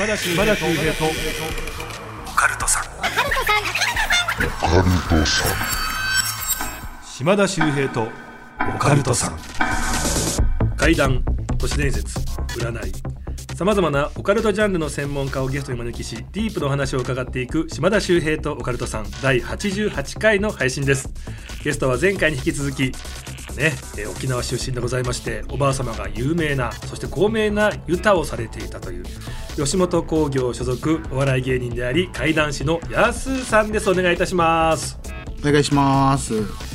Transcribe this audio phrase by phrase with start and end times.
[0.00, 2.84] 島田秀平とオカルトさん。
[7.04, 8.08] 島田秀平と
[8.74, 9.38] オカルトさん。
[10.78, 11.22] 怪談
[11.58, 12.18] 都市伝説
[12.58, 12.92] 占い。
[13.54, 21.12] さまざまなオカルトジャンルの専門家をゲストに招きしディープのお話を伺っていく島田秀平とオカルトさん第88回の配信です。
[21.62, 22.90] ゲストは前回に引き続き
[23.52, 29.04] ね、えー沖縄出身でございましておばあ様が有名なそして高名なユタをされていたという
[29.56, 34.98] 吉本興業所属お笑い芸人であり怪談師のやすさんですお願いいたします
[35.40, 36.69] お願いします。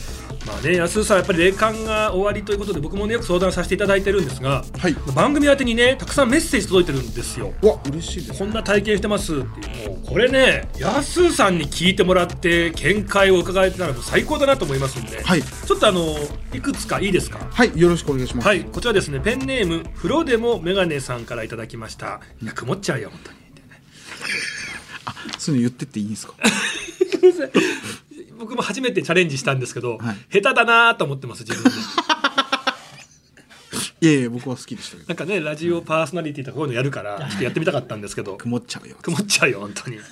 [0.45, 4.93] まあねやすーさんやっぱり霊感が終わりということで僕もねよく相談させていただいてるんですがはい。
[5.15, 8.39] 番組宛てにねたくさんメッセージ届いてるんですよわ、嬉しいです。
[8.39, 15.41] こんな体験してますっていうもうこれねやすーさんに聞いてもらって見解を伺えたらもう最高だなと思いますんで、はい。
[15.41, 16.15] ちょっとあの
[16.53, 17.39] いくつかいいですか？
[17.51, 18.47] はい、よろしくお願いします。
[18.47, 23.37] はいこちらですねペンネーム風呂でもメガネさんからいただきましたいや曇っちゃうよ本当に
[25.39, 26.33] そういうの言ってっていいんですか？
[28.37, 30.41] 僕も初めてチャレンジしたんですけど、はい。
[30.41, 31.69] 下手だなと思ってます自分で。
[34.01, 35.07] いやいや、僕は好きでしたけど。
[35.07, 38.35] なんかねラジオパーソナリティとかこういうのやるからちょっとやってみたかったんですけど。
[38.37, 38.97] 曇っちゃうよ。
[39.01, 39.97] 曇っちゃうよ本当に。
[39.97, 40.03] ね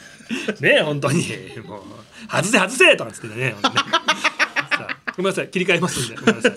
[0.80, 1.24] え本当に。
[1.66, 1.84] もう
[2.32, 2.98] 外せ外せ!
[2.98, 3.92] とかつってね本当ね
[4.72, 5.50] さあごめんなさい。
[5.50, 6.54] 切り替えますんでごめんなさい、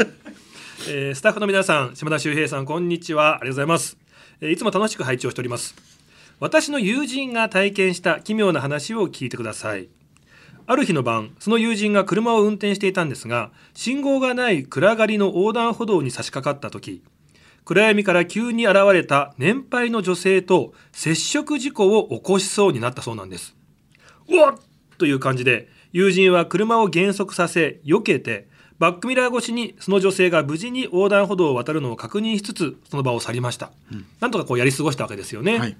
[0.88, 3.34] えースタッフの皆さん島田秀平さんこんにちは。
[3.34, 3.98] ありがとうございます、
[4.40, 5.74] えーいつも楽しく拝聴しております。
[6.38, 9.88] 私の友人が体験した奇妙な話を聞いてください
[10.66, 17.02] ある日の晩その友人が車を運転していたんですが信号がない暗がりの横断歩道に差し掛かった時
[17.66, 23.56] 暗闇から急に現れた年配の女性と接触事故を起こしそうになったそうなんです。
[24.28, 24.54] うわっ
[24.98, 33.70] という感じで友人は車を減速させ避けてバックミラー越しにその女性が無事に横断歩道を渡るのを確認しつつその場を去りました、
[34.20, 35.76] なんとかこうやり過ごしたわけですよね、はい。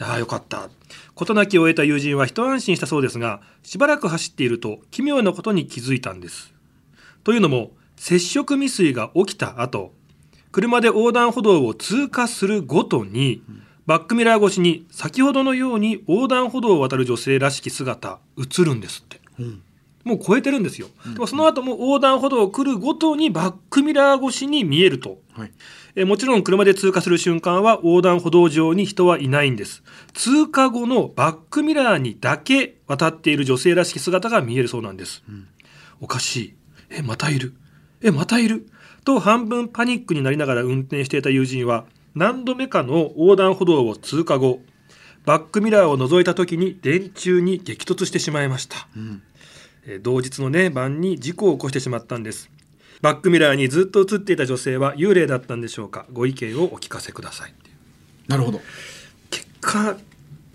[0.00, 0.68] ああよかった。
[1.14, 6.52] 事なきを得た友人は一安心したそうですがしばらく走っていると奇妙なことに気づいたんです。
[7.24, 9.92] というのも接触未遂が起きた後
[10.52, 13.42] 車で横断歩道を通過するごとに、
[13.84, 19.20] バックミラー越しに先ほどのように横断歩道を渡る女性らしき姿映るんですって。
[19.38, 19.62] うん。
[20.06, 25.18] もう超えてるんですよ、でもその後も横断歩道を来るごとにバックミラー越しに見えると。
[25.32, 25.52] はい。
[25.96, 29.82] えーもちろん車で通過する瞬間は横断歩道上に人はいないんです。
[30.12, 35.24] 通過後のバックミラーにだけ渡っている女性らしき姿が見えるそうなんです、
[36.00, 36.54] おかしい。
[36.90, 37.54] えまたいる。
[38.00, 38.68] えまたいる。
[39.04, 41.84] と半分パニックになりながら運転していた友人は
[42.14, 44.60] 何度目かの横断歩道を通過後
[45.24, 48.98] バックミラーを覗いた時に電柱に激突してしまいました、ん。
[48.98, 49.35] えー
[50.02, 52.50] 同日のね晩に事故を起こしてしまったんです
[53.02, 57.54] バックミラーにずっと映っていた女性は幽霊だったんでしょうかご意見をお聞かせください
[58.26, 58.60] なるほど。
[59.30, 59.96] 結果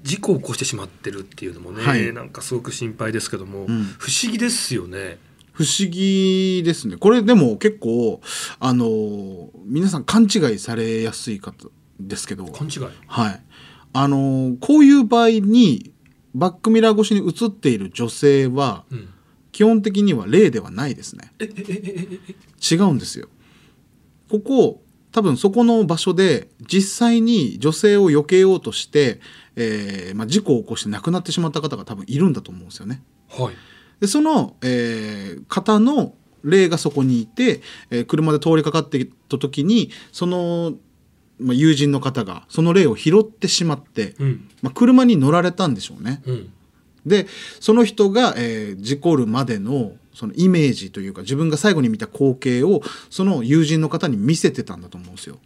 [0.03, 3.67] 事故を起こしてしまってるっていうのもね、はいなんかすごく心配ですけども、ん
[3.99, 5.19] 不思議ですよね
[5.53, 6.97] 不思議ですね。
[6.97, 8.19] これでも結構、
[8.59, 11.67] あのー皆さん勘違いされやすい方
[11.99, 12.45] ですけど。
[12.47, 12.83] 勘違い？
[13.07, 13.41] はい。
[13.93, 15.91] あのーこういう場合に、
[16.33, 19.09] バックミラー越しに映っている女性は、うん
[19.61, 21.33] 基本的には霊ではないですね。
[21.39, 23.27] 違うんですよ。
[24.27, 29.19] ここ多分そこの場所で実際に女性を避けようとして、
[29.55, 33.03] えーまあ、事故を起こして亡くなってしまった方が多分いるんだと思うんですよね。
[33.29, 33.53] はい
[33.99, 37.61] でその、えー方の霊がそこにいて、
[37.91, 40.73] えー車で通りかかっていった時にその、
[41.37, 46.23] まあ、友人の方がその霊を拾ってしまって、うんまあ、車に乗られたんでしょうね。
[46.25, 46.53] うん
[47.05, 47.27] で
[47.59, 55.37] その人が、えー事故るまでのそのイメージというか自分が最後に見た光景をその友人の方に見せてたんだと思うんですよ。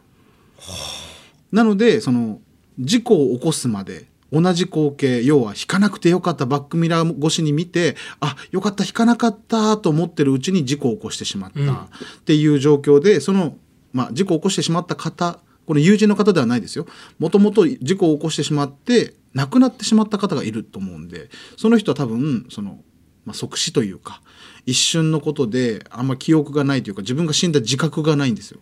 [1.51, 2.39] なのでその
[2.79, 11.87] 事故を起こすまで同じ光景要は引かなくてよかったバックミラー越しに見てあよかった引かなかったと思ってるうちに事故を起こしてしまったっ
[12.25, 13.55] ていう状況でその、
[13.93, 16.85] まあ、事故を起こしてしまった方これ友人の方ではないですよ
[17.19, 22.79] もともと事故を起こしてしまって亡くなってしまった方がいると思うんでその人は多分その、
[23.25, 24.21] まあ、即死というか
[24.65, 28.59] 一瞬のことであんま記憶がないというか自分が死んだ自覚がないんですよ。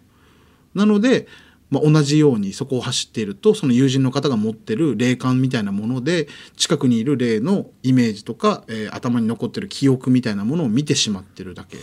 [0.73, 1.27] なので、
[1.69, 6.27] まあ、同じようにそこを走っているとその友人の方が持ってる霊感みたいなもので
[6.57, 11.77] 近くにいる霊のイメージとか、えー頭に残ってる記憶みたいなものを見てしまってるだけ。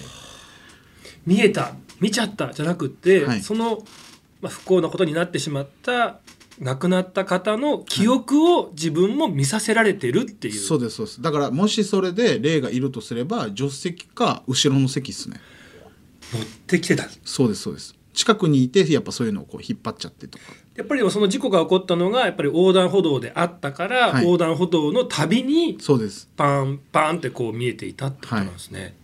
[1.26, 3.84] 見えた見ちゃったじゃなくて、はいその、
[4.40, 6.20] まあ、不幸なことになってしまった
[6.60, 11.22] 亡くなった方の記憶を自分も見させられてるっていう、そうですそうです。
[11.22, 15.40] だからもしそれで霊がいるとすれば助手席か後ろの席ですね。
[16.32, 17.08] 持ってきてた。
[17.24, 17.94] そうですそうです。
[18.12, 20.44] 近くにいてやっぱそういうのをこう引っ張っちゃってとか。
[20.76, 24.24] やっぱりその事故が起こったのがやっぱり横断歩道であったから、はい。
[24.24, 26.28] 横断歩道のたびにそうです。
[26.36, 28.94] パンパンってこう見えていたってことなんですね。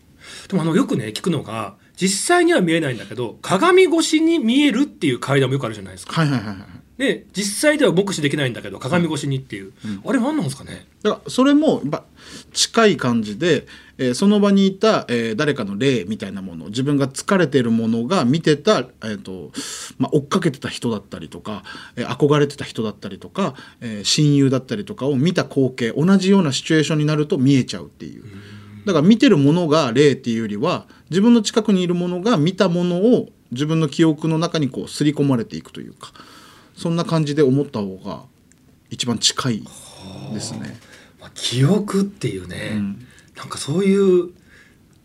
[0.48, 6.12] でもあのよくね聞くのが実際には見えないんだけど鏡越しに見えるっていう階段もよくあるじゃないですか。
[6.20, 6.56] はいはいはいはい
[6.96, 9.72] で実際では目視できないんだけど鏡越しにっていう、
[10.06, 10.86] あれ何なんですかね？
[11.02, 12.04] だからそれもやっぱ
[12.54, 13.66] 近い感じで、
[13.98, 19.52] えーその場にいた、えー誰かの霊みたいなもの自分が疲れてるものが見てた、えーと
[19.98, 21.64] まあ、追っかけてた人だったりとか、
[21.96, 23.52] えー憧れてた人だったりとか、
[23.82, 28.24] えー親友だったりとかを見た光景同じようなシチュエーションになると見えちゃうっていう。
[28.86, 36.12] だから見てるものが霊っていうよりは自分の近くにいるものが見たものを自分の記憶の中にこう刷り込まれていくというか
[36.74, 38.24] そんな感じで思った方が
[38.90, 39.62] 一番近い
[40.32, 40.76] ですね。
[41.20, 43.06] まあ、記憶っていうね、うん。
[43.36, 44.32] なんかそういう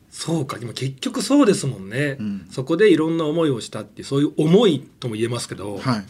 [0.09, 0.57] そうか。
[0.61, 2.47] 今結局そうですもんね、うん。
[2.51, 6.03] そこでいろんな思いをしたってそういう思いとも言えますけど、はい。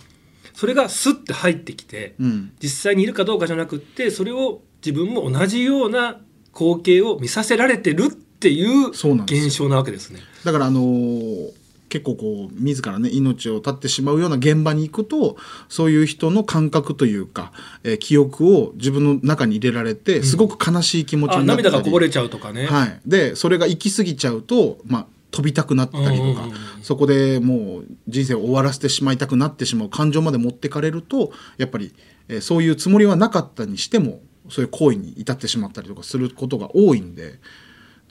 [0.54, 2.52] それがスッて入ってきて、うん。
[2.62, 6.20] 実際にいるかどうかじゃなくってそれを自分も同じような
[6.54, 10.20] 光景を見させられてるっていう現象なわけですね。
[10.44, 11.62] だからあのー
[11.92, 15.36] 結構こう自らね命を絶ってしまうような現場に行くと
[15.68, 17.52] そういう人の感覚というか、
[17.84, 22.66] えー記憶を自分の中に入れられてすごく悲しい気持ちあになったり、涙がこぼれちゃうとかね。
[22.66, 26.54] はい、でそれが行き過ぎちゃうと、まあ、飛びたくなったりとか、うんうんうん。
[26.82, 31.94] そこでもう人生を終わらせてしまいたくなってしまう感情まで持ってかれるとやっぱり、
[32.30, 37.40] えーそういうつもりはなかったにしてもそういう行為に至ってしまったりとかすることが多いんで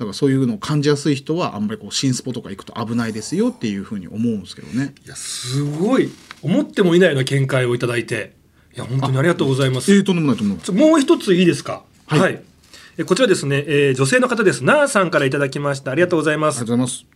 [0.01, 4.95] だからそういうのを感じやすい人はあんまりこう新スポとか行くと危ないですよっていうふうに思うんですけどね。
[5.05, 6.11] いやすごい
[6.41, 8.33] 思ってもいないような見解をいただいて
[8.75, 9.93] いや本当にありがとうございます。
[9.93, 10.65] えー、とんでもないとんでもない。
[10.65, 11.83] ちょもう一ついいですか？
[12.07, 12.43] はい
[12.97, 14.65] えこちらですね、えー女性の方です。
[14.65, 15.91] なあさんからいただきました。
[15.91, 16.79] ありがとうございますありがとう。
[16.79, 17.07] ございます。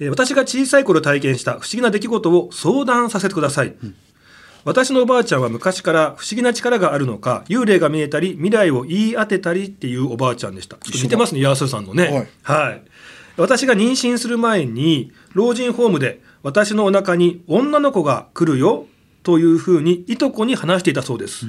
[0.00, 3.74] えー私が小さい頃体験した不思議な出来事を相談させてください。
[4.64, 10.76] 私のおばあちゃんは昔から不思議な力があるのか幽霊が見えたり未来を言い当てたりっていうおばあちゃんでした。
[10.76, 12.28] ちょっと似てますねヤースーさんのね。
[12.42, 12.82] はい、
[13.36, 18.86] 私が妊娠する前に老人ホームで私のお腹に女の子が来るよ
[19.22, 21.46] というふうにいとこに話していたそうです、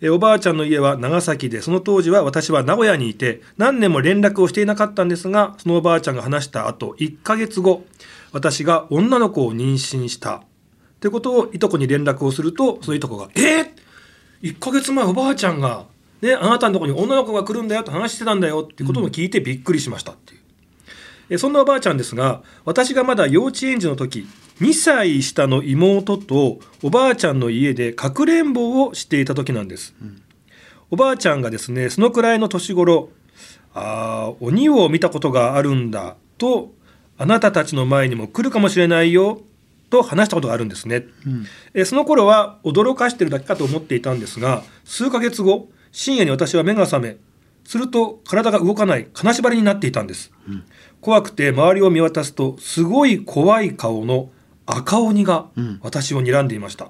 [0.00, 7.84] えおばあちゃんの家は長崎でその当時は私は名古屋にいて何年も連絡をしていなかったんですがそのおばあちゃんが話した後1ヶ月後
[8.32, 10.42] 私が女の子を妊娠した
[11.00, 13.68] ってことをいとこに連絡をするとそのいとこが「えー、
[14.42, 15.86] 1ヶ月前おばあちゃんが、
[16.20, 20.40] ね、あなたのとこに女の子が来るんだよと話してたんだよっていうことも聞いてびっくりしましたっていう。
[21.30, 24.26] えそんなおばあちゃんですが私がまだ幼稚園児の時
[24.60, 29.94] 2歳下の妹とおばあちゃんの家でかくれんぼをしていた時なんです、
[30.90, 33.08] おばあちゃんがですねそのくらいの年頃
[33.72, 36.74] あー鬼を見たことがあるんだと
[37.16, 39.40] あなたたちの前にも来るかもしれないよ
[39.90, 41.06] と話したことがあるんですね、
[41.74, 47.16] えその頃は驚かしてるだけかと思っていたんですが数ヶ月後深夜に私は目が覚め
[47.64, 50.32] すると体が動かない金縛りになっていたんです、
[51.00, 54.30] 怖くて周りを見渡すとすごい怖い顔の
[54.64, 55.46] 赤鬼が
[55.82, 56.88] 私を睨んでいました、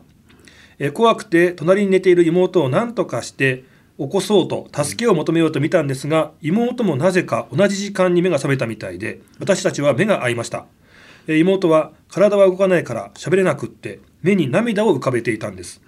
[0.79, 3.65] えー怖くて隣に寝ている妹を何とかして
[3.99, 10.59] 起こそうと助けを求めようと見たんですが妹もなぜか同じ時間に目が覚めたみたいで私たちは目が合いました。
[10.59, 10.80] えー
[11.29, 15.81] 妹は体は動かないから喋れなくって目に涙を浮かべていたんです、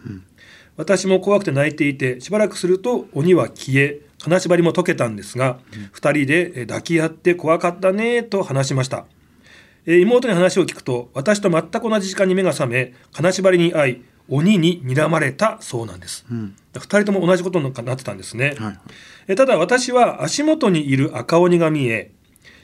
[0.77, 5.59] 私も怖くて泣いていてしばらくすると鬼は消え金縛りも解けたんですが、
[5.91, 9.05] 二人でえー抱き合って怖かったねと話しました。
[9.85, 16.25] えー妹に話を聞くと私と全く同じ時間に目が覚め金縛りに遭い鬼に睨まれたそうなんです、
[16.73, 18.79] 二人とも同じことになってたんですね、はい。
[19.27, 22.13] えーただ私は足元にいる赤鬼が見え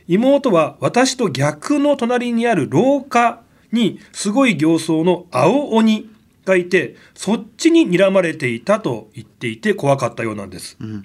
[0.09, 6.09] 妹は私と逆の隣にある廊下にすごい形相の青鬼
[6.47, 11.03] がいてそっちに睨まれていたと言っていて怖かったようなんです、えー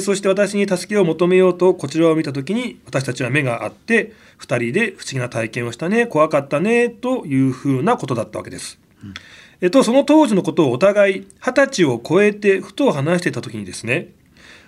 [0.00, 8.78] そして私に助けを求めようとこちらを見た時に私たちは目が合って2人で不思議な体験をしたね怖かったねというふうなことだったわけです。
[9.60, 14.08] えっと、その当時のことをお互い二十歳を超えてふと話していた時にですね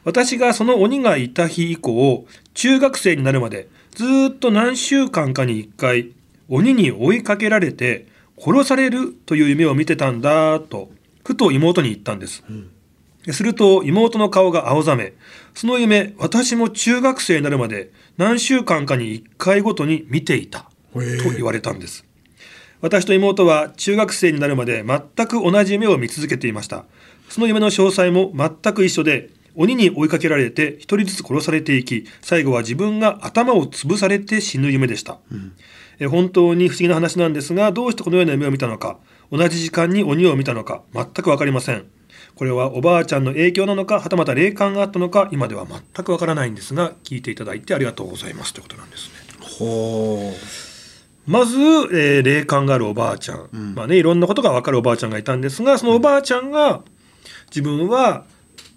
[0.04, 6.11] 私がその鬼がいた日以降中学生になるまでずーっと何週間かに1回
[6.49, 8.06] 鬼に追いかけられて
[8.38, 10.90] 殺されるという夢を見てたんだと
[11.25, 12.42] ふと妹に言ったんです。
[13.32, 15.14] すると妹の顔が青ざめ
[15.54, 22.04] その夢私も中学生になるまで何週間かに1回ごとに見ていたと言われたんです。
[22.82, 26.84] 私と妹は中学生になるまで全く同じ夢を見続けていました。
[27.30, 35.18] その夢の詳細も全く一緒で鬼に追いかけられて一人ずつ殺されていき最後は自分が頭を潰されて死ぬ夢でした、
[35.99, 38.99] えー本当に不思議な話なんですがどうしてこのような夢を見たのか
[39.30, 41.87] 同じ時間に鬼を見たのか全く分かりません。
[42.34, 48.52] これはおばあちゃんの影響なのかはたまた霊感があったのか今では全く分からないんですが聞いていただいてありがとうございます。
[48.52, 49.14] ということなんですね。
[49.40, 50.32] ほ
[51.26, 56.82] まず、えー霊感があるおばあちゃん、まあねいろんなことが分かるおばあちゃんがいたんですがそのおばあちゃんが
[57.46, 58.25] 自分は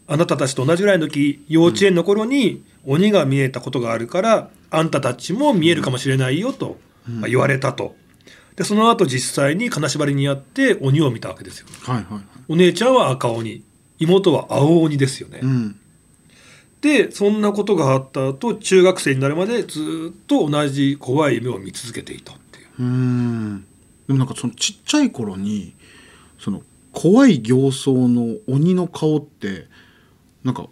[0.08, 7.96] あなたたちと同じぐらいの時幼稚園の頃に鬼が見えたことがあるからあんたたちも見えるかもしれないよと、まあ言われたと。
[8.56, 11.68] でその後実際に金縛りにやって鬼を見たわけですよ。
[11.88, 12.24] うはいはいはい。
[12.48, 13.64] お姉ちゃんは赤鬼。
[14.00, 15.80] 妹は青鬼ですよね、うん。
[16.82, 22.66] でそんなことがあった後中学生になるまでずっと同じ怖い夢を見続けていたっていう。
[22.80, 23.66] うーん。
[24.08, 25.76] でもなんかそのちっちゃい頃に
[26.40, 26.62] その
[26.94, 29.68] 怖い形相の鬼の顔って
[30.48, 30.68] なんか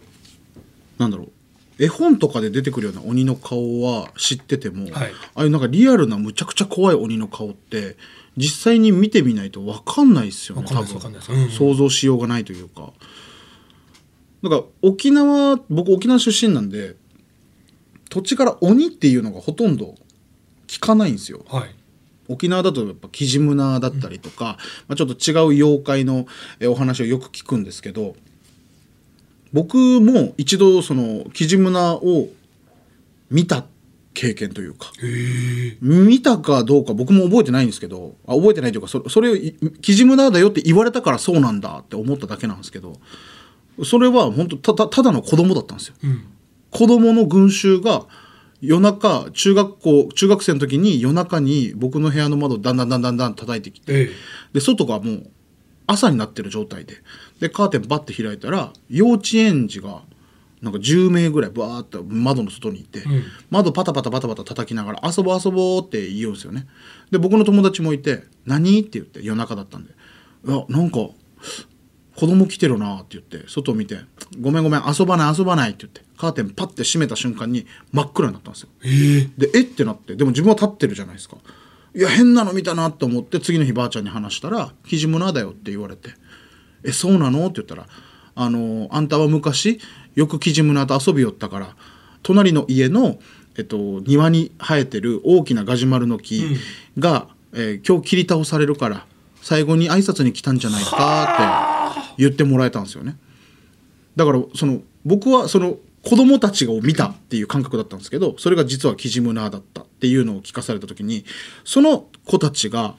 [0.98, 1.32] なんだろう。
[1.78, 5.12] 絵本とかで出てくるような鬼の顔は知ってても、はい。
[5.34, 7.96] ああいうなんかリアルなむちゃくちゃ怖い鬼の顔って
[8.38, 11.36] 実際に見てみないと分かんないですよねわかんないです多分。
[11.36, 11.50] うんうん。
[11.50, 12.94] 想像しようがないというか。
[14.42, 16.96] だから沖縄僕沖縄出身なんで
[18.08, 19.96] 土地から鬼っていうのがほとんど
[20.66, 21.44] 聞かないんですよ。
[21.48, 21.74] はい。
[22.28, 24.56] 沖縄だとやっぱキジムナーだったりとか、
[24.88, 26.26] まあ、ちょっと違う妖怪の
[26.58, 28.16] えお話をよく聞くんですけど
[29.52, 32.28] 僕も一度そのキジムナーを
[33.30, 33.64] 見た
[34.14, 34.92] 経験というか。
[35.80, 38.16] 見たかどうか僕も覚えてないんですけど。
[38.26, 42.94] あ覚えてないというかそれそれをいキジムナーだよって言われたからそうなんだって思っただけなんですけど。
[43.84, 45.94] それは本当たたただの子供だったんですよ。
[46.02, 46.24] うん。
[46.70, 48.06] 子供の群衆が
[48.60, 53.92] 夜中中学校中学生の時に夜中に僕の部屋の窓をだんだんだんだんだん叩いてきて。
[53.92, 54.10] ええ。
[54.54, 55.30] で外がもう
[55.86, 57.02] 朝になってる状態で。
[57.40, 60.02] でカーテンバッて開いたら幼稚園児が
[60.62, 63.24] なんか10名ぐらいバーッと窓の外にいて、ん。
[63.50, 66.66] 窓パタパタパタパタ叩きながら「遊ぼう遊ぼう」って言うんですよね。
[67.10, 69.90] で僕の友達もいて「何?」って言って夜中だったんで
[70.46, 70.96] 「いやなんか
[72.16, 73.98] 子供来てるな」って言って外を見て
[74.40, 78.68] 「ごめんごめん遊ばない遊ばない」って言ってカーテンパッて閉めた瞬間に真っ暗になったんですよ。
[78.82, 79.60] ええでえ？
[79.60, 81.36] ってなってでも自分は立ってるじゃないですか
[81.96, 86.10] いや変なの見たなって思って次の日ばあちゃんに話したら「キジムナーだよ」って言われて
[86.84, 87.86] 「えそうなの?」って言ったら
[88.36, 89.80] 「あのあんたは昔
[90.14, 91.74] よくキジムナーと遊びよったから
[92.22, 93.18] 隣の家の、
[93.56, 96.44] えっと、庭に生えてる大きなガジュマルの木
[96.98, 99.06] が、えー今日切り倒されるから
[99.40, 103.16] 最後に挨拶に来たんじゃないかって言ってもらえたんですよね。
[104.16, 111.24] だからその僕はその子供たちを見たっていう感覚だったんですけどそれが実はキジムナーだったっていうのを聞かされた時に
[111.64, 112.94] その子たちが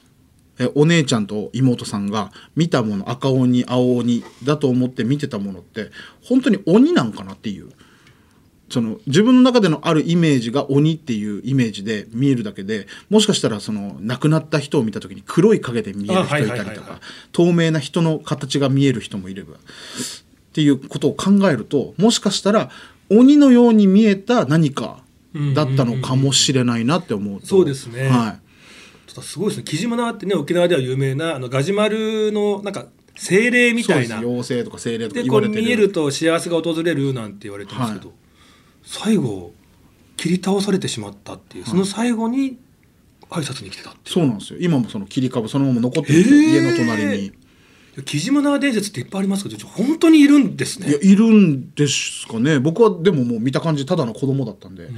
[0.58, 5.90] えお姉ちゃんと妹さんが見たもの赤鬼青鬼だと思って見てたものって
[6.22, 7.70] 本当に鬼なんかなっていう。
[8.70, 17.00] その自分の中でのあるイメージが鬼っていうイメージで見えるだけでもしかしたらその亡くなった人を見た時に黒い影で見える人いたりとか
[17.32, 19.56] 透明な人の形が見える人もいればっ
[20.52, 22.68] ていうことを考えるともしかしたら
[23.10, 25.02] 鬼のように見えた何か
[25.54, 27.46] だったのかもしれないなって思うと。
[27.46, 28.08] そうですね。
[28.08, 28.40] はい。
[29.22, 29.64] すごいですね。
[29.64, 32.86] キジムナーってね沖縄では有名なあのガジュマルのなんか
[33.16, 34.18] 精霊みたいな。
[34.20, 35.62] 妖精とか精霊とかでこう言われてる。
[35.62, 38.12] 見えると幸せが訪れるなんて言われてますけど、
[38.84, 39.52] 最後
[40.16, 42.58] 切り倒されてしまったっていうその最後に
[43.30, 44.58] 挨拶に来てたってそうなんですよ。
[44.60, 46.62] 今もその切り株そのまま残ってるんですよ、へー。
[46.64, 47.32] 家の隣に
[47.98, 50.88] いやキジムナー伝説っていっぱいありますけど本当にいるんですね。
[50.88, 52.60] いやいるんですかね。
[52.60, 54.88] 僕はでももう見た感じただの子供だったんで、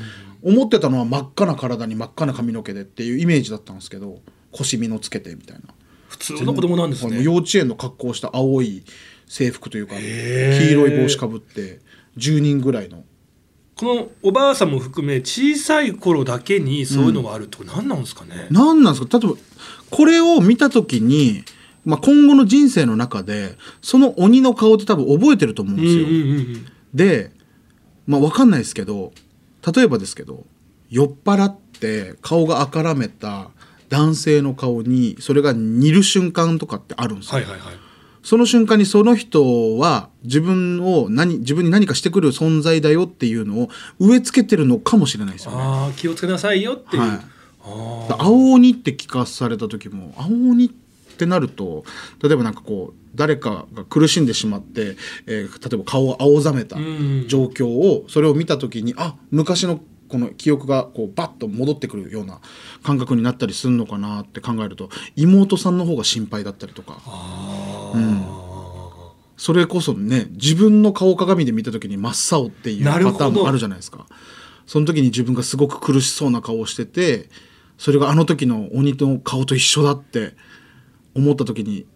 [0.43, 4.21] 思ってたのは真っ赤な体に真っ赤な髪の毛でっていうイメージだったんですけど
[4.53, 5.63] 腰みのつけてみたいな。
[6.09, 7.23] 普通の子供なんですね。
[7.23, 8.85] 幼稚園の格好をした青い
[9.27, 11.81] 制服というか黄色い帽子かぶって
[12.19, 13.05] 10人ぐらいの。
[13.77, 19.19] このおばあさんも含め小さい頃だけにそういうのがあるって何なんですかね、何なんですか？
[19.19, 19.39] 例えば
[19.91, 21.45] これを見た時に、
[21.85, 26.07] まあ、今後の人生の中でその鬼の顔って多分覚えてると思うんですよ。
[26.07, 27.31] うんうんうんうんで
[28.07, 29.13] まあ分かんないですけど
[29.75, 30.45] 例えばですけど
[30.89, 33.51] 酔っ払って顔が赤らめた
[33.89, 37.35] 男性の顔にそれが似る瞬間とかってあるんですよ。
[37.35, 37.77] はいはいはい
[38.23, 45.57] その瞬間にその人は自分を何自分に何かしてくる存在だよっていうのを植え付けてるのかもしれないですよね。
[45.59, 47.19] ああ気をつけなさいよっていう、はい
[48.19, 50.80] 青鬼って聞かされた時も青鬼って
[51.27, 51.85] なると
[52.23, 54.97] 例えばなんかこう誰かが苦しんでしまって、
[55.27, 57.25] えー例えば顔を青ざめたうん。
[57.29, 62.41] 状況をそれを見た時にあ昔のこの記憶がこうバッと戻ってくるような
[62.83, 67.01] 感覚になったりするのかなって考えると妹さんの方が心配だったりとか。
[67.07, 67.93] あ
[69.37, 74.07] それこそね自分の顔鏡で見た時に真っ青っていうパターンもあるじゃないですか。
[74.67, 77.31] その時に自分がすごく苦しそうな顔をしてて
[77.79, 80.35] それがあの時の鬼の顔と一緒だって
[81.15, 81.87] 思った時に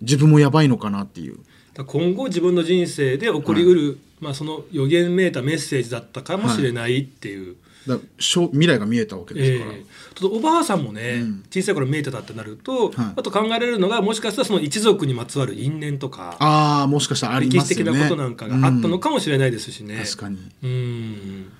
[0.00, 1.38] 自分もやばいのかなっていう。
[1.86, 7.56] 今後自分の人生で起こりうる、まあ、その予言めいたメッセージだったかもしれないっていう。
[7.86, 9.84] だからしょ未来が見えたわけですから、ええ。
[10.14, 11.44] ちょっとおばあさんもね、うん。
[11.50, 12.92] 小さい頃見えてたってなると、はい。
[13.16, 19.94] あと考えられるのがもしかしたらその一族にまつわる因縁とかああもしかしたらあり歴史的なことなんかがあったのかもしれないですしね。
[19.94, 20.04] うん。
[20.04, 20.38] 確かに。
[20.62, 21.52] うん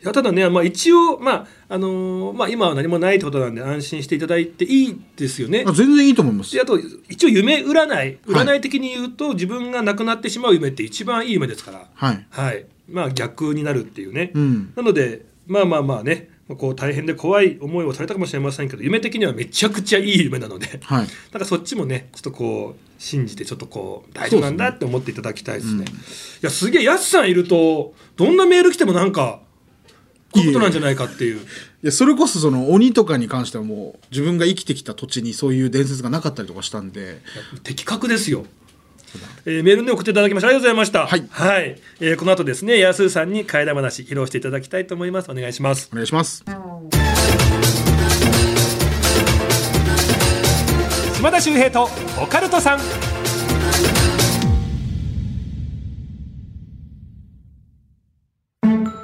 [0.00, 5.64] いやただね、まあ、一応、まああのーまあ、今は何もないってことなんで安心していただいていいですよね。
[5.66, 6.54] あ全然いいと思います。
[6.54, 6.78] であと
[7.08, 7.88] 一応夢占い。
[7.88, 8.18] はい。
[8.24, 12.26] 占い的に言うと、自分が亡くなってしまう夢って一番いい夢ですから、はい。
[12.30, 12.66] はい。
[12.88, 14.30] まあ、逆になるっていうね。
[14.34, 14.72] うん。
[14.76, 20.80] なのでまあまあまあねこう大変で怖い思いをされたかもしれませんけど夢的にはめちゃくちゃいい夢なので。
[20.82, 21.06] はい。
[21.06, 25.84] だからそっちもねちょっとこう信じてちょっとこう大丈夫なんだって思っていただきたいですね。
[25.86, 25.98] そうい
[26.42, 29.40] やすげえやすさんいるとどんなメール来てもなんか
[30.38, 31.38] こういうことなんじゃないかっていう。
[31.38, 31.40] い
[31.82, 37.20] やそれこそその鬼とかに関してはもう自分が生きてきた土地にそういう伝説がなかったりとかしたんで
[37.62, 38.44] 的確ですよ。
[39.46, 41.06] えーメールで送っていただきましてありがとうございました。
[41.06, 45.30] はいえーこの後ですね、やすさんに替え玉話披露していただきたいと思います。
[45.30, 45.88] お願いします。
[45.92, 46.44] お願いします
[51.14, 51.88] 島田秀平と
[52.22, 53.97] オカルトさん。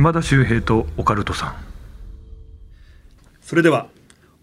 [0.00, 1.56] 島田秀平とオカルトさん。
[3.42, 3.88] それでは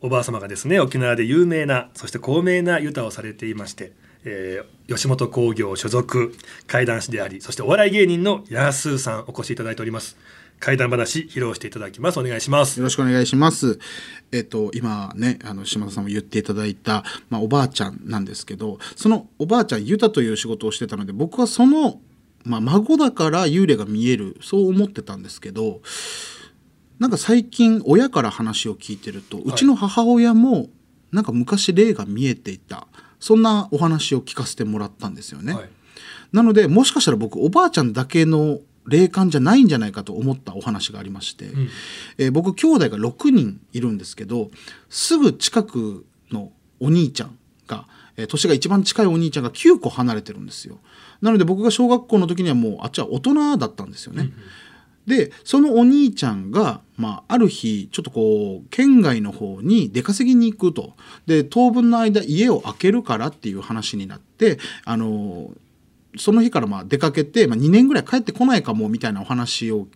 [0.02, 3.92] おばあ様がですね沖縄で有名なそして高名なユタをされていまして、
[4.24, 6.34] えー吉本興業所属
[6.68, 10.16] 怪談師でありそしてお笑い芸人のやすーさんお越しいただいております。
[10.60, 12.20] 怪談話披露していただきます。
[12.20, 12.80] お願いします。
[12.80, 13.80] よろしくお願いします。
[14.32, 22.00] えっと、今ね、あの、島田さんも言っていただいた、まあ、おばあちゃんなんですけど、そのおばあちゃん、ユタという仕事をしてたので、僕はその、
[22.48, 25.82] まあ、孫だから幽霊が見える、そう思ってたんですけど、
[27.00, 30.70] なんか最近、親から話を聞いてると、うちの母親も、
[31.12, 32.88] なんか昔霊が見えていた、
[33.20, 35.54] そんなお話を聞かせてもらったんですよね。
[35.54, 35.70] はい。
[36.32, 41.70] なのでもしかしたら僕おばあちゃんだけの霊感じゃないんじゃないかと思ったお話がありまして、ん。
[42.18, 44.50] えー僕兄弟が6人いるんですけど
[44.90, 50.80] すぐ近くのお兄ちゃんが、えー年が一番近いお兄ちゃんが9個離れてるんですよ。
[51.22, 54.32] なので僕が小学校の時にはもうあっちは大人だったんですよね。
[55.06, 60.94] でそのお兄ちゃんが、まあ、ある日ちょっとこう県外の方に出稼ぎに行くと
[61.26, 65.50] で当分の間家を空けるからっていう話になってあの
[66.18, 69.88] その日からまあ出かけて、まあ、2年ぐらい帰ってこないかもみたいなお話を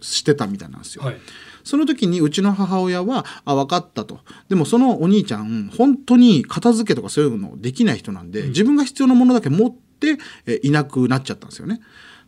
[0.00, 1.04] してたみたいなんですよ。
[1.04, 1.16] はい
[1.64, 11.80] その時にうちの母親は「あ分かった」とでもそのお兄ちゃん本当に片付けとかそういうのできない人なんで、自分が必要なものだけ持ってえいなくなっちゃったんですよね。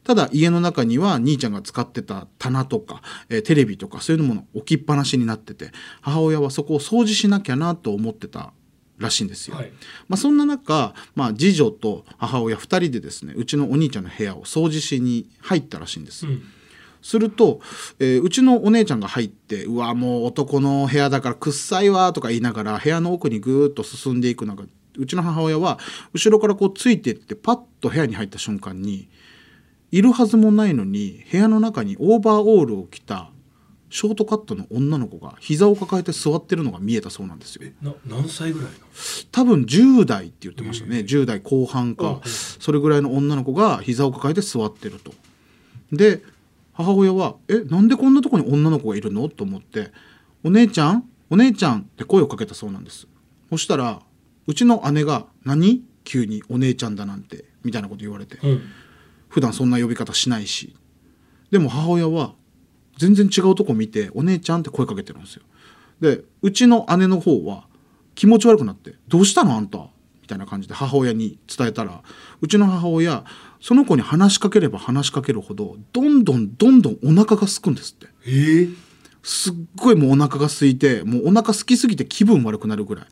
[0.05, 8.53] ただ家の中には兄ちゃんが使ってた棚とか、えーテレビとかそういうもの置きっぱなしになってて母親はそこを掃除しなきゃなと思ってた
[8.99, 9.57] らしいんですよ。
[9.57, 9.73] はい
[10.09, 16.27] まあ、そんな中、まあ、次女と母親2人でですねうちのお兄ちゃんの部屋を掃除しに入ったらしいんです。
[16.27, 16.43] うん
[17.03, 17.61] すると、
[17.99, 24.65] えーうちのお姉ちゃんが入って「うわもう男の部屋だからくっさいわ」とか言いながら部屋の奥にぐーっと進んでいく中
[24.97, 25.79] うちの母親は
[26.13, 29.09] 後ろからこうついてってパッと部屋に入った瞬間に
[29.91, 33.31] いるはずもないのに部屋の中にオーバーオールを着た
[33.89, 37.63] ショートカットの女の子が膝を抱えて座ってるのが見えたそうなんですよ。
[37.83, 38.73] な何歳ぐらいの？
[39.33, 42.21] 多分10代って言ってましたね、10代後半か。
[42.25, 45.13] それぐらいの女の子が膝を抱えて座ってると。
[45.91, 46.23] で
[46.83, 49.93] 母親は「えなんでこんなとこに女の子がいるの?」と思って
[50.45, 51.05] 「お姉ちゃん？
[51.31, 53.07] お姉ちゃん」って声をかけたそうなんです。
[53.51, 54.01] そしたら
[54.47, 55.83] うちの姉が「何？
[56.05, 58.61] 急にお姉ちゃんだなんて」みたいなこと言われてうん。
[59.29, 60.75] 普段そんな呼び方しないし。
[61.51, 62.35] でも母親は
[62.99, 65.43] 全然違うとこ見て「お姉ちゃん」って声かけてるんですよ。
[66.01, 67.67] でうちの姉の方は
[68.15, 69.57] 気持ち悪くなって「どうしたの？
[69.57, 69.79] あんた」
[70.23, 72.03] みたいな感じで母親に伝えたら
[72.41, 73.25] うちの母親
[73.61, 78.09] その子に話しかければ話しかけるほどどんどんどんどんお腹が空くんですって。
[78.27, 78.31] え。
[78.31, 78.75] ー
[79.23, 83.05] すっごいもうお腹が空いてもうお腹空きすぎて気分悪くなるぐらい。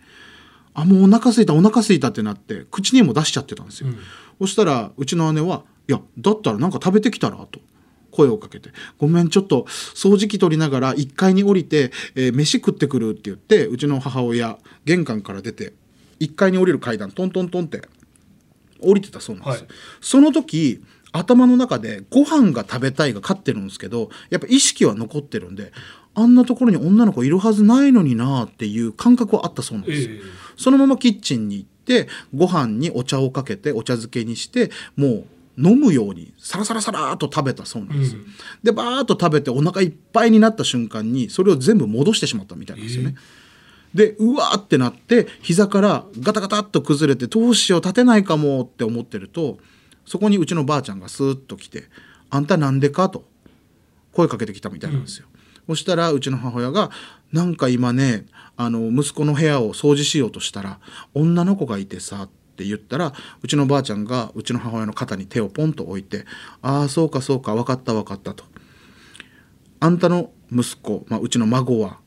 [0.74, 3.88] あもうお腹空いたお腹空いたってなって口にも出しちゃってたんですよ、
[4.40, 7.60] そしたらうちの姉は「いやだったらなんか食べてきたら?」と
[8.12, 15.72] 声をかけて「ごめんちょっと掃除機取りながら1階に降りて、えー飯食ってくる」って言ってうちの母親玄関から出て
[16.20, 17.82] 1階に降りる階段トントントンって
[18.80, 19.76] 降りてたそうなんですよ、はい。
[20.00, 25.72] その時頭の中でご飯が食べたいが勝ってるんですけどやっぱ意識は残ってるんで
[26.14, 30.20] あんなところに女の子いるはずないのになっていう感覚はあったそうなんですよ、ええ。
[30.56, 35.24] そのままキッチンに行ってご飯にお茶をかけてお茶漬けにしてもう
[35.56, 38.26] 飲むようにサラサラサラーっと食べたそうなんですよ、うん。
[38.62, 43.14] でバーッと食べてお腹いっぱいになった瞬間にそれを全部戻してしまったみたいなんですよね、
[43.94, 49.58] でうわーってなって膝からガタガタっと崩れてどうしよう立てないかもって思ってると
[50.04, 51.84] そこにうちのばあちゃんがスーッと来て
[52.30, 53.24] 「あんたなんでか?」と
[54.12, 55.26] 声かけてきたみたいなんですよ。
[55.66, 56.90] そしたらうちの母親が
[57.32, 60.80] 「なんか今ねあの息子の部屋を掃除しようとしたら
[61.14, 66.24] 女の子がいてさ」って言ったらうちのばあちゃんがうちの母親の肩に手をポンと置いて
[66.62, 68.44] 「ああそうかそうか分かった分かった」と。
[69.80, 71.98] あんたの息子、まあ、うちの孫は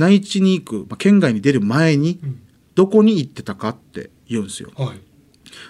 [0.00, 2.40] 内地に行く、まあ、県外に出る前にん
[2.74, 4.70] どこに行ってたかって言うんですよ。
[4.74, 5.00] はい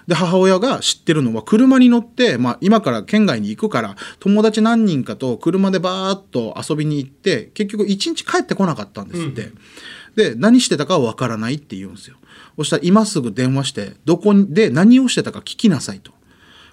[0.06, 9.50] で母親が知ってるのは車に乗って、まあ、今から県外に行くから友達何人かと車でバーッと遊びに行って結局一日帰ってこなかったんですって。
[10.16, 12.16] で何してたかは分からないって言うんですよ。
[12.56, 16.12] そしたら今すぐ電話してどこにで何をしてたか聞きなさいと。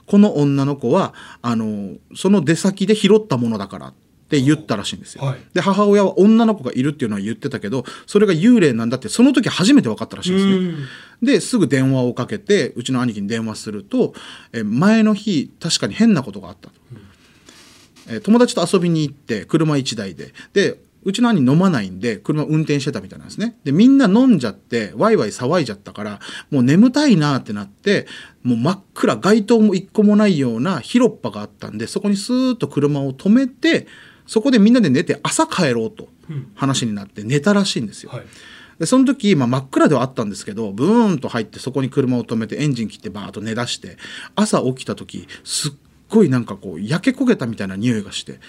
[0.05, 5.23] この女の子はあのその出先で拾ったものだからって言ったらしいんですよ。
[5.23, 5.39] はい。
[5.53, 10.55] で母親は女の子がいるっていうのは言ってたけどそれが幽霊なんだってその時初めて分かったらしいんですね。
[10.55, 10.85] うん。
[11.21, 14.13] ですぐ電話をかけてうちの兄貴に電話すると
[14.51, 16.75] え前の日確かに変なことがあったと、
[18.09, 20.33] え友達と遊びに行って車1台で。
[20.53, 23.55] でうちの兄飲まないんで車運転してたみたいなんですね。
[23.63, 26.19] でみんな飲んじゃってワイワイ騒いじゃったから
[26.51, 28.07] もう眠たいなってなって
[28.43, 33.87] もう真っ暗街灯も一個もないような広っ端があったんでそこにスーッと車を止めて
[34.27, 36.51] そこでみんなで寝て朝帰ろうとうん。
[36.55, 38.11] 話になって寝たらしいんですよ。
[38.11, 38.25] はい。
[38.79, 43.97] でその時、まあ、真っ暗ではあったんですけどブーンと入ってそこに車を止めてエンジン切ってバーッと寝出して
[44.35, 45.71] 朝起きた時すっ
[46.09, 48.39] ごいなんかこう焼け焦げたみたいな匂いがして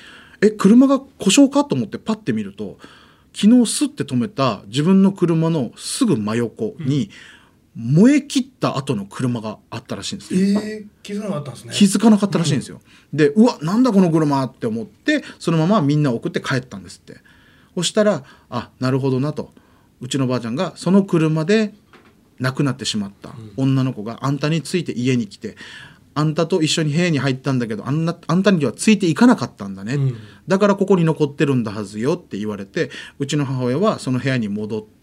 [0.43, 2.79] え車が故障かと思ってパッて見ると
[3.35, 7.11] 昨日スッて止めた自分の車のすぐ真横に
[7.77, 10.61] 燃え切った後の車があったらしいんですよ。
[10.61, 12.81] ええ気づかなかったんですね気づかなかったらしいんですよ。
[13.13, 17.21] でうわなんだこの車って思ってそのままみんな送って帰ったんですって。
[17.75, 19.53] そしたらあなるほどなと
[20.01, 21.75] うちのばあちゃんがその車で
[22.41, 25.57] 亡くなってしまった女の子があんたについて家に来て
[26.15, 30.17] あんたと一緒に部屋に入ったんだけどあんなあんたにはついていかなかったんだね、うん
[30.49, 34.98] だからここに残ってるんだはずよって言われてうちの母親はその部屋に戻って、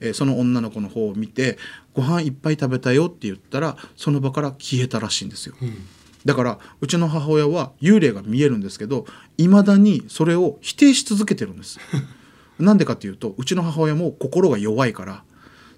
[0.00, 1.58] えーその女の子の方を見て
[1.94, 5.54] ご飯いっぱい食べたよって言ったらその場から消えたらしいんですよ。
[5.60, 5.86] うん
[6.24, 9.06] だからうちの母親は幽霊が見えるんですけど
[9.38, 11.78] いまだにそれを否定し続けてるんです。
[12.58, 15.24] なんでかっていうとうちの母親も心が弱いから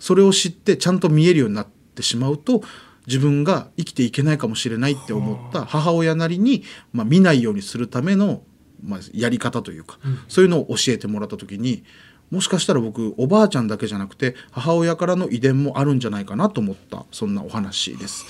[0.01, 2.65] それを知ってちゃんと見えるようになってしまうと
[3.07, 8.43] 自分が生きていけないかもしれないって思った母親なりに、まあ、見ないようにするための、
[8.83, 11.85] まあ、やり方というか、そういうのを教えてもらった時に
[12.33, 18.25] もしかしたら僕おばあちゃんだけじゃなくて母親からの遺伝もあるんじゃないかなと思ったそんなお話です。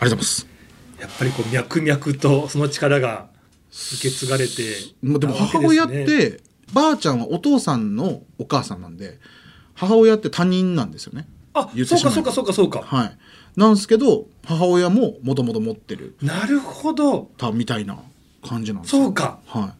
[0.00, 0.46] ありがとうございます。
[0.98, 3.28] やっぱりこう脈々とその力が
[3.94, 6.40] 受け継がれてまあでも母親って
[6.72, 9.18] ばあちゃんはお父さんのお母さんなんで
[9.74, 11.28] 母親って他人なんですよね。
[11.52, 13.18] あそうかそうかそうかそうかはい。
[13.56, 17.98] なんですけど母親ももともと持ってるなるほどたみたいな
[18.42, 19.04] 感じなんですよ。
[19.04, 19.74] そうかは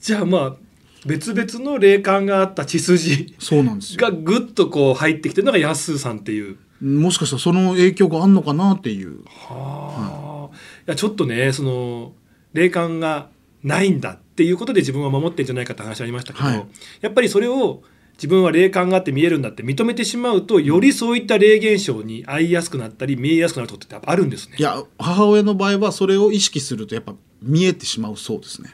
[0.00, 0.65] じゃあまあ
[1.06, 3.34] 別々の霊感があった血筋い。
[3.38, 4.00] そうなんですよ。
[4.00, 9.24] がぐっとこう入ってきてるのが安さんっていうもしかしたらその影響があんのかなっていう。
[9.24, 12.12] はあ、いやちょっとねその
[12.52, 13.28] 霊感が
[13.62, 16.66] ないんだっていうことで自分は守ってんじゃないかって話ありましたけど、はい
[17.00, 17.82] やっぱりそれを
[18.14, 24.62] 自分は霊感があって見えるんだって認めてしまうとよりそういった霊現象に遭いやすくなったり見えやすくなることってあるんですねい。
[24.62, 28.70] や母親の場合はそれを意識するとやっぱ見えてしまうそうですね。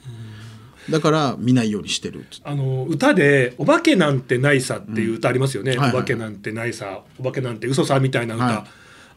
[0.90, 2.24] だから見ないようにしてる。
[2.44, 5.78] あの歌で「お化けなんてないさ」っていう歌ありますよね「うん。
[5.78, 8.64] はいはいお化けなんてないさ」「お化けなんて嘘さ」みたいな歌、はい。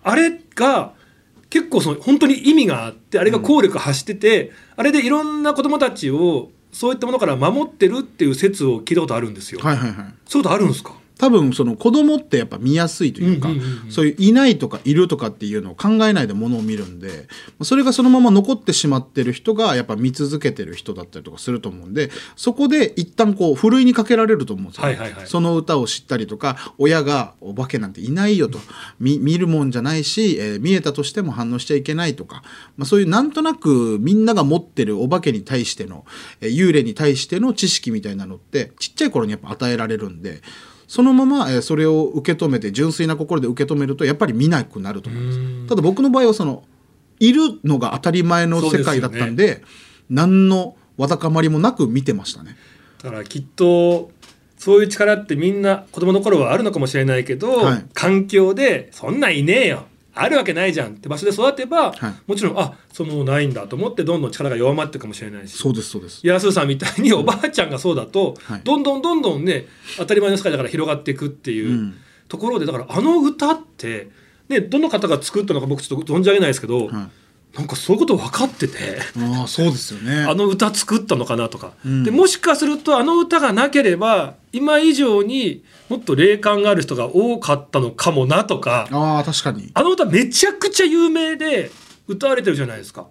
[0.04, 0.94] あれが
[1.50, 9.60] 結構その本当に意味があってあれが効力発してて、あれでいろんな子供たちをそういったものから守ってるっていう説を聞いたことあるんですよ。
[9.64, 10.14] はいはいはい。
[10.28, 10.94] そういうことあるんですか？
[11.18, 13.50] 多分その子供ってやっぱ見やすいというか、
[13.90, 17.28] そういういないとかいるとかっていうのを考えないでものを見るんで
[17.62, 25.28] それがそのまま残ってしまってる人がやっぱ見続けてる人だったりとかすると思うんでそこで一旦こうふるいにかけられると思うんですよ、はいはいはい。
[25.28, 28.60] その歌を知ったりとか親が「お化けなんていないよ」と
[29.00, 32.42] 見見るもんじゃないし、えー見えたとしても反応しちゃいけないとか、
[32.76, 36.06] まあ、そういうなんとなくみんなが持ってるお化けに対しての、
[36.42, 40.42] えー幽霊に対しての知識みたいなのってちっちゃい頃にやっぱ与えられるんで
[40.88, 45.70] そのまま、えーそれを受け止めて純粋な心で受け止めるとやっぱり見なくなると思うんです。
[45.70, 46.64] ただ僕の場合はその
[47.20, 49.64] いるのが当たり前の世界だったんで
[50.10, 52.58] 何のわだかまりもなく見てましたね。
[53.02, 54.12] だからきっと
[54.58, 62.14] そういう力ってみんな子供の頃はあるのかもしれないけど、はい環境でそんなんいねえよあるわけないじゃんって場所で育てば、はい。
[62.26, 65.58] もちろんあそのないんだと思ってどんどん力が弱まっていくかもしれないし。
[65.58, 66.26] そうですそうです。
[66.26, 68.62] 安さんみたいにおばあちゃんがそうだと、はい。
[68.64, 71.96] どんどんどんどんね当たり前の世界だから広がっていくっていううん。
[72.28, 74.10] ところでだからあの歌って、
[74.50, 77.08] ね、どの方が作ったのか僕ちょっと存じ上げないですけど、はい
[77.58, 79.00] なんかそういうこと分かってて。
[79.18, 80.24] ああそうですよね。
[80.24, 89.72] あの歌作ったのかなとか、うんでもしかするとあの歌がなければ今以上にもっと霊感がある人が多かったのかもなとかああ確かに。
[89.74, 91.72] あの歌めちゃくちゃ有名で
[92.08, 93.08] 歌われてるじゃないですか。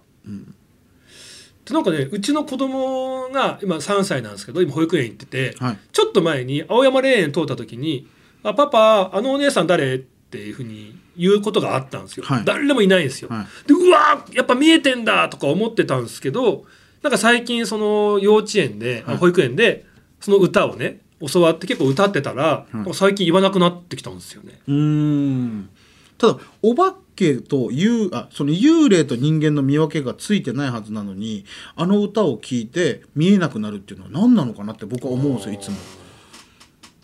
[1.64, 8.06] でなんかねうちの子供が今3歳なんですけど今保育園行ってて、はいちょっと前に青山霊園通った時に
[8.44, 12.24] 「あパパあのお姉さん誰?」っていうふうに言うことがあったんですよ。
[12.24, 13.28] はい誰でもいないんですよ。
[13.28, 16.64] はでうわーやっぱ見えてんだとか思ってたんですけど
[17.02, 19.84] なんか最近その幼稚園で、はい保育園で
[20.20, 24.58] その歌をね教わって結構歌ってたら、最近言わなくなってきたんですよね。
[24.66, 25.68] うーん。
[26.18, 31.44] ただお化けと幽あその幽霊と人間の見分けがついてないはずなのに
[31.76, 35.76] あの歌を聴いて見えなくなるっていうのは何なのかなって僕は思うんですよいつも。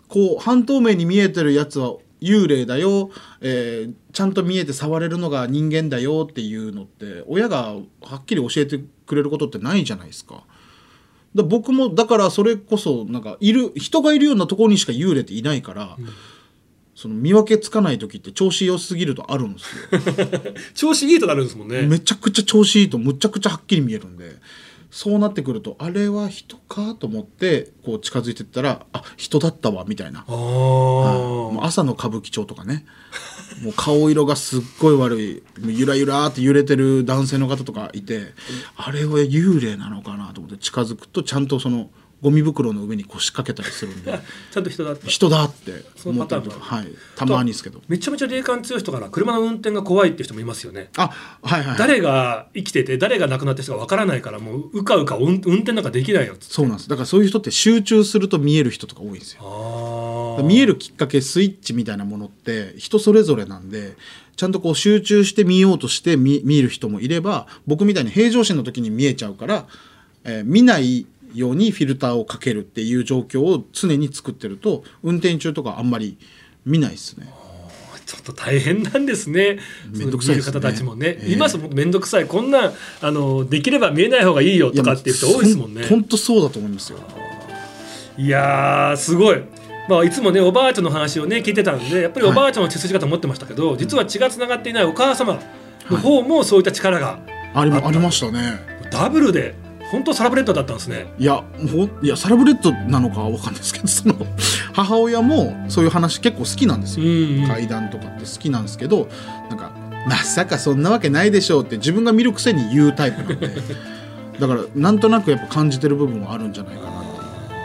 [0.07, 3.09] こう半透明に見えてるやつは幽霊だよ、
[3.41, 10.43] えーちゃんと見えて触れるのが人間だよっていうのって親がはっきり教えてくれることってないじゃないですか。
[11.33, 15.97] だ僕もだからそれこそなんかいる人がいるようなところにしか幽霊っていないから、
[16.93, 20.53] その見分けつかない時って調子良すぎるとあるんですよ。
[20.75, 21.83] 調子いいとなるんですもんね。
[21.83, 24.35] めちゃくちゃ調子いいとむちゃくちゃはっきり見えるんで
[24.91, 30.25] そうなってくるとあれは人かと思ってこう近づいてったらあ人だったわみたいな。
[30.27, 32.85] あもう朝の歌舞伎町とかね。
[33.63, 35.43] もう顔色がすっごい悪い。
[35.61, 38.33] もうゆらゆらって揺れてる男性の方とかいて
[38.75, 41.89] あれは幽霊なのかなと思って近づくとちゃんとその
[42.21, 44.11] ゴミ袋の上に腰掛けたりするんで
[44.51, 45.07] ちゃんと人だった。
[45.07, 46.51] 人だって思ったりと。
[46.51, 46.87] かはい。
[47.15, 47.81] たまにですけど。
[47.87, 50.89] めちゃめちゃ霊感強い人から車の運転が怖いって人もいますよね。
[50.97, 51.09] あ
[51.41, 56.89] はいはい誰が生きてて誰が亡くなった人がわからないからもううかうか運運転なんかできないよそうなんです。
[56.89, 59.41] だからそういう人って集中すると見える人とか多いんですよ。
[60.37, 60.43] あー。
[60.43, 63.95] 見えるきっかけスイッチみたいなものって人それぞれなんで
[64.35, 69.67] ちゃんとこう集中して見ようとして見見る人もいれば僕みたいに平常心の時に見えちゃうから、
[70.23, 76.17] えー見ないようにフィルターをかけるっていう状況を常に作ってると運転中とかあんまり
[76.65, 77.27] 見ないですね。
[78.05, 79.59] ちょっと大変なんですね。
[79.89, 81.07] めんどくさいね方たちもね。
[81.07, 82.25] ええ今すぐめんどくさい。
[82.25, 85.85] こんなんあのできれば見えない方がいいよとかっていう人多いですもんね。
[85.87, 86.99] 本当そうだと思いますよ。
[88.17, 89.41] いやーすごい。
[89.87, 95.39] まあ、いつもねおばあちゃんの話をね聞いてたんでやっぱりおばあちゃんの血筋方持ってましたけど、実は血がつながっていないお母様
[95.89, 97.19] の方もそういった力が
[97.53, 98.59] ありあったもありましたね。
[98.91, 99.55] ダブルで
[99.91, 101.07] 本当サラブレッドだったんですね。
[101.19, 104.15] いやほんいやサラブレッドなのかわかんないですけどその
[104.73, 107.09] 母親もそういう話結構好きなんですうよ。
[107.09, 109.09] んうん階段とかって好きなんですけど
[109.49, 109.71] なんか
[110.07, 113.49] まさかそんなわけないでしょうって自分が見るくせに言うタイプなんで
[114.39, 117.03] だからなんとなくやっぱ感じてる部分はあるんじゃないかな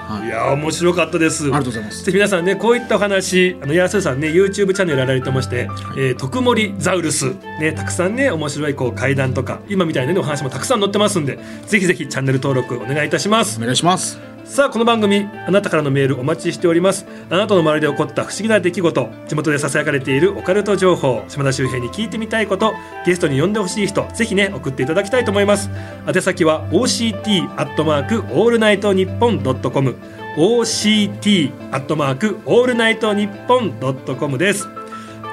[0.06, 0.26] はい。
[0.26, 1.44] いやー面白かったです。
[1.44, 2.04] ありがとうございます。
[2.04, 13.58] ぜひ皆さんねこういったお話あのヤースーさんね YouTube チャンネルやられてまして「えー、徳森ザウルス」ねたくさんね面白いこう怪談とか今みたいな、ね、お話もたくさん載ってますんでぜひぜひチャンネル登録お願いいたします。
[13.60, 17.04] お願いしますさあこの番組あなたからのメールお待ちしております。
[17.28, 22.72] あなたの周りで起こった不思議な出来事地元でささやかれているオカルト情報島田秀平に聞いてみたいこと
[23.04, 25.68] ゲストに呼んでほしい人ぜひね送っていただきたいと思います。
[26.06, 29.96] 宛先は OCT アットマークオールナイトニッポンドットコム。
[30.36, 34.68] OCT アットマークオールナイトニッポンドットコムです。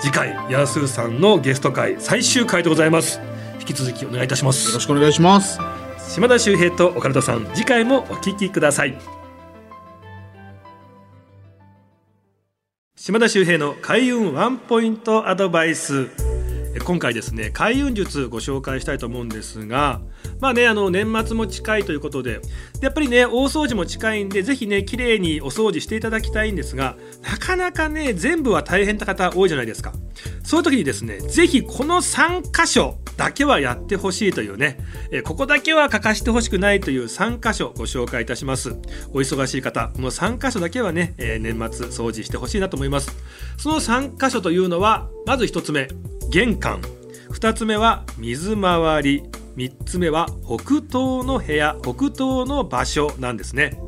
[0.01, 3.21] 次回ヤースーさんのゲスト回最終回でございます。
[3.59, 4.67] 引き続きお願いいたします。
[4.67, 5.59] よろしくお願いします。
[6.09, 8.97] 島田秀平とオカルトさん次回もお聞きください。
[12.95, 16.09] 島田秀平の開運ワンポイントアドバイス。
[16.75, 20.01] え今回ですね開運術ご紹介したいと思うんですが、
[20.39, 22.41] まあねあの年末も近いということでで
[22.81, 29.93] やっぱりね大掃除も近いんでぜひね綺麗にお掃除していただきたいんですがなかなかね全部は大変な方多いじゃないですか。
[30.43, 34.77] そういう時にですねぜひこの3箇所だけはやってほしいというね、
[35.11, 38.71] えここだけは欠かしてほしくないという3箇所ご紹介いたします。
[39.11, 43.15] お忙しい方この3箇所だけはね、え年末掃除してほしいなと思います。
[43.57, 45.87] その3箇所というのはまず1つ目
[46.29, 46.81] 玄関。
[47.31, 49.23] 2つ目は水回り。
[49.55, 53.79] 3つ目は北東の部屋北東の場所なんですね。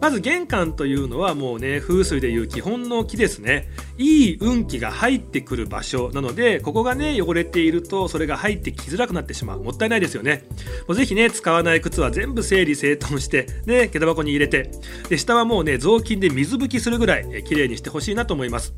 [0.00, 3.68] まず玄関というのはもうね風水でいう基本の木ですね。
[3.98, 9.62] いい運気が入ってくる場所なのでここがね汚れているとそれが入ってきづらくなってしまう。
[9.62, 10.44] もったいないですよね。
[10.88, 14.70] もうぜひね使わない靴は全部整理整頓してね下駄箱に入れて。
[15.08, 18.74] で下はもうね雑巾で水拭きするぐらい綺麗にしてほしいなと思います。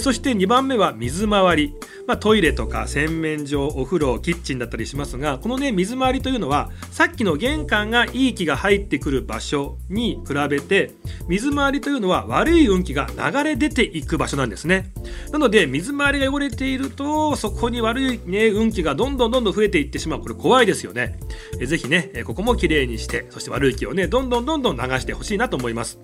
[0.00, 1.74] そして2番目は水回り、
[2.06, 10.90] まあ、トイレとか洗面所お風呂キッチンだったりしますがこのね水回りというのはさっきの玄関がいい気が入ってくる場所に比べて
[11.28, 14.92] 水回りというのは悪い運気が流れ出ていく場所なんですね。
[15.30, 20.20] なので水回りが汚れているとそこに悪い、ね、運気がどんどんどんどん増えていってしまう。
[20.20, 21.18] これ怖いですよね。
[21.60, 25.98] えぜひねここもきれいにしてそして悪い気をねどんどんどんどん流してほしいなと思います。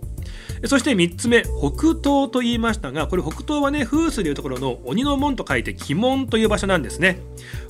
[0.67, 1.49] そして3つ目北
[1.95, 7.21] 東と言いましたがこれ北東はね風水でいうところの鬼の門と書いて鬼門という場所なんですね。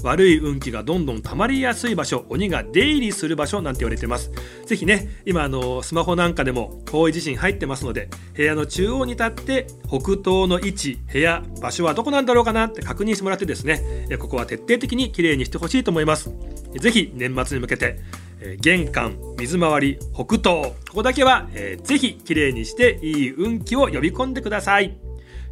[0.02, 4.30] 悪い運気がどんどん溜まりやすい場所鬼が出入りする場所なんて言われてます。
[4.66, 16.30] ぜひね今あのスマホなんかでも方位地震入ってますので部屋の中央に立って北東の位置部屋場所はどこなんだろうかなって確認してもらってですねここは徹底的にきれいにしてほしいと思います。
[16.78, 17.98] ぜひ年末に向けて
[18.40, 24.98] え玄関水回り北東ここだけは、えー、ぜひきれいにしていい運気を呼び込んでください。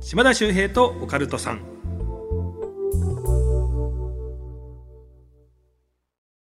[0.00, 1.77] 島田秀平とオカルトさん。